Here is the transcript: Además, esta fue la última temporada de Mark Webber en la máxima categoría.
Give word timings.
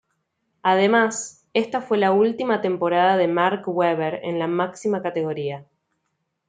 Además, 0.63 1.45
esta 1.53 1.79
fue 1.79 1.99
la 1.99 2.11
última 2.11 2.59
temporada 2.59 3.17
de 3.17 3.27
Mark 3.27 3.61
Webber 3.69 4.19
en 4.23 4.39
la 4.39 4.47
máxima 4.47 5.03
categoría. 5.03 5.67